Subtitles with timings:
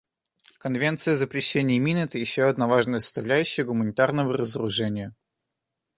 [0.57, 5.13] Конвенция о запрещении мин— это еще одна важная составляющая гуманитарного разоружения.